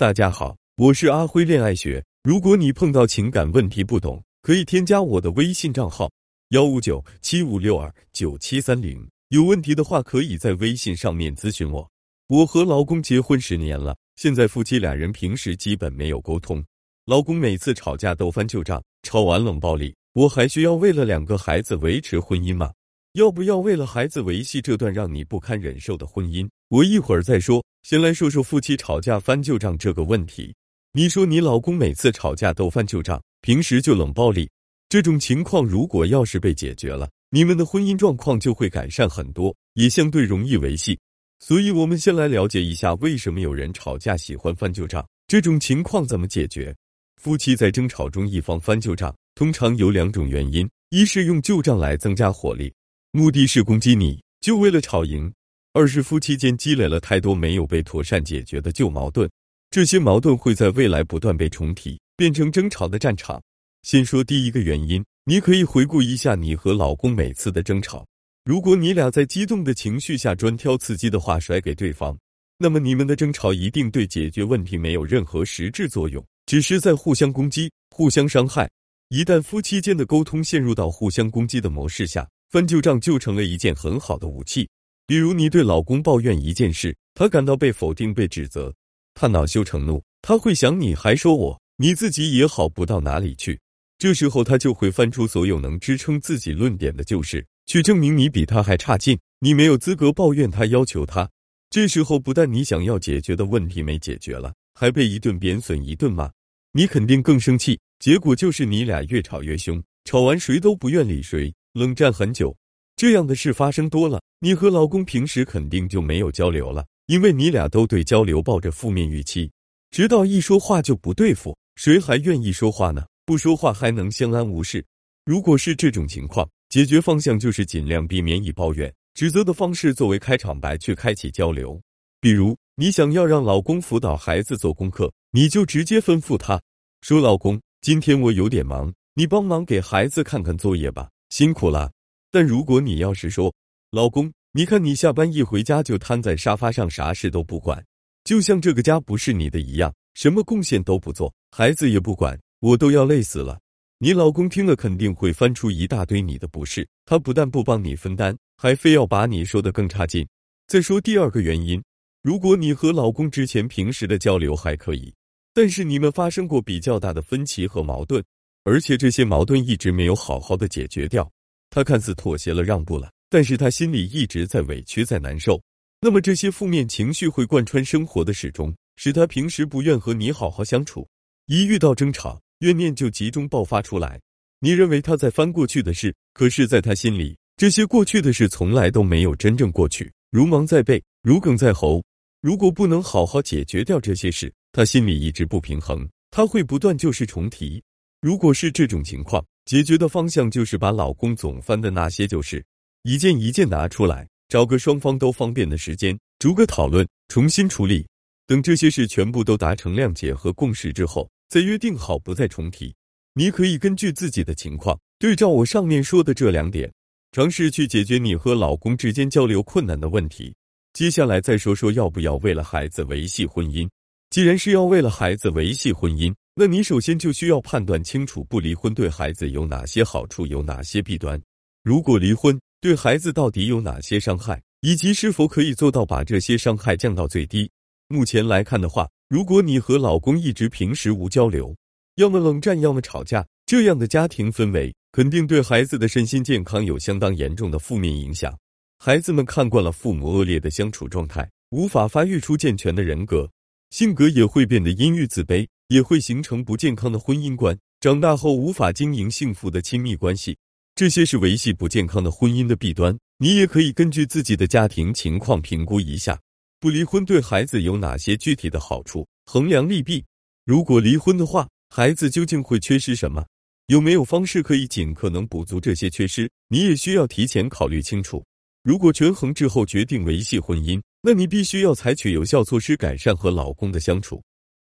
[0.00, 2.02] 大家好，我是阿辉恋爱学。
[2.22, 6.10] 如果你碰到情感问题不懂，可以添加我的微信账号
[6.52, 9.06] 幺五九七五六二九七三零。
[9.28, 11.86] 有问题的话，可以在微信上面咨询我。
[12.28, 16.64] 我和老公结婚十年了，现在夫妻俩人平时基本没有沟通，
[17.04, 19.94] 老公每次吵架都翻旧账，吵完冷暴力。
[20.14, 22.72] 我还需要为了两个孩子维持婚姻吗？
[23.12, 26.48] 要不要为了孩子维系这段让你不堪忍受的婚姻？
[26.70, 27.62] 我一会儿再说。
[27.82, 30.54] 先来说说夫妻吵架翻旧账这个问题。
[30.92, 34.48] 你说你老公每次吵架都翻旧账，平时就冷暴力，
[34.88, 40.98] 这种情况如果要是被解决了，你们的婚姻状况就会改善很多，也相对容易维系。
[41.38, 46.74] 所以，我们先来了解一下为什么有人吵架喜欢翻旧账，这种情况怎么解决？
[47.16, 52.72] 夫妻在争吵中一方翻旧账，通常有两种原因：一是用旧账来增加火力，
[53.12, 55.32] 目的是攻击你，就为了吵赢。
[55.72, 59.30] 二是夫妻间积累了太多没有被妥善解决的旧矛盾，
[59.70, 63.40] 这些矛盾会在未来不断被重提，变成争吵的战场。
[63.84, 68.04] 先说第一个原因，你可以回顾一下你和老公每次的争吵。
[68.44, 72.18] 如果你俩在激动的情绪下专挑刺激的话甩给对方，
[72.58, 78.68] 那么你们的争吵一定对解决问题没有任何实质作用，只是在互相攻击、互相伤害。
[79.10, 84.68] 一旦夫妻间的沟通陷入到互相攻击的模式下，翻旧账就成了一件很好的武器。
[85.10, 88.72] 比如你对老公抱怨一件事，他感到被否定、被指责，
[89.12, 93.58] 他恼羞成怒，他会想你还说我，你自己也好不到哪里去。
[93.98, 101.28] 这时候他就会翻出所有能支撑自己论点的旧事，去证明你比他还差劲，你没有资格抱怨他、要求他。
[101.70, 106.30] 这时候不但你想要解决的问题没解决了，还被一顿贬损、一顿骂，
[106.72, 107.76] 你肯定更生气。
[107.98, 112.56] 结果就是你俩越吵越凶，吵完谁都不愿理谁，冷战很久。
[113.00, 119.50] 这样的事发生多了，你和老公平时肯定就没有交流了，因为你俩都对交流抱着负面预期，
[119.90, 123.02] 直到一说话就不对付，谁还愿意说话呢？
[123.24, 124.84] 不说话还能相安无事？
[125.24, 131.80] 如果是这种情况，解决方向就是尽量避免以抱怨、指责的方式作为开场白去开启交流。
[132.20, 136.60] 比如，你想要让老公辅导孩子做功课，你就直接吩咐他
[137.00, 141.90] 说：“老公，今天我有点忙，你帮忙给孩子看看作业吧，辛苦了。”
[142.30, 143.52] 但如果你要是说，
[143.90, 147.84] 老公，你看你下班一回家就瘫在沙发上，啥事都不管，
[148.24, 153.58] 就像这个家不是你的一样，什么贡献都不做，孩子也不管，我都要累死了。
[153.98, 160.26] 你老公听了肯定会翻出一大堆你的不是，他不但不帮你分担，还非要把你说的更差劲。
[160.66, 161.82] 再说第二个原因，
[162.22, 165.12] 如果你和老公之前平时的交流还可以，
[165.52, 168.24] 但是你们发生过比较大的分歧和矛盾，
[168.62, 171.28] 而且这些矛盾一直没有好好的解决掉。
[171.70, 175.62] 他看似妥协了、让步了，但是他心里一直在委屈、在难受。
[176.00, 181.06] 那么这些负面情绪会贯穿生活的始终，使他平时不愿和你好好相处。
[181.46, 184.20] 一遇到争吵，怨念就集中爆发出来。
[184.60, 192.02] 你认为他在翻过去的事，可是在他心里，这些过去的事从来都没有真正过去，如芒在背，如鲠在喉。
[192.40, 197.82] 如果不能好好解决掉这些事，他心里一直不平衡，他会不断旧事重提。
[198.22, 202.60] 如果是这种情况，解决的方向就是把老公总翻的那些旧事，
[203.04, 208.04] 一件一件拿出来，找个双方都方便的时间，逐个讨论，重新处理。
[208.48, 212.92] 等这些事全部都达成谅解和共识之后，再约定好不再重提。
[213.34, 216.92] 你可以根据自己的情况，对照我上面说的这两点，
[217.30, 220.52] 尝试去解决你和老公之间交流困难的问题。
[220.94, 223.88] 接下来再说说要不要为了孩子维系婚姻。
[224.30, 226.34] 既然是要为了孩子维系婚姻。
[226.62, 231.40] 那你首先就需要判断清楚，不离婚对孩子有哪些好处，有哪些弊端？
[231.82, 237.70] 如果离婚对孩子到底有哪些伤害，以及是否可以做到把这些伤害降到最低？
[238.08, 241.74] 目前来看的话，如果你和老公一直平时无交流，
[242.16, 248.54] 要么冷战，要么吵架，这样的家庭氛围肯定对孩子的身心健康有相当严重的负面影响。
[248.98, 253.50] 孩子们看惯了父母恶劣的相处状态，无法发育出健全的人格，
[253.88, 255.66] 性格也会变得阴郁自卑。
[255.90, 260.56] 也会形成不健康的婚姻观，长大后无法经营幸福的亲密关系，
[260.94, 263.18] 这些是维系不健康的婚姻的弊端。
[263.38, 266.38] 你也可以根据自己的家庭情况评估一下，
[266.78, 270.24] 不离婚对孩子有哪些具体的好处，衡量利弊。
[270.64, 273.44] 如果离婚的话，孩子究竟会缺失什么？
[273.88, 276.48] 有没有方式可以尽可能补足这些缺失？
[276.68, 278.44] 你也需要提前考虑清楚。
[278.84, 284.40] 如果权衡之后决定维系婚姻，那你必须要采取有效措施改善和老公的相处。